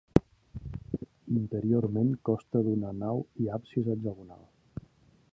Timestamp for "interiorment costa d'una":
1.39-2.93